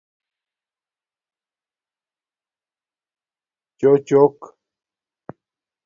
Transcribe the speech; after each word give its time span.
چݸچݸک 3.79 4.39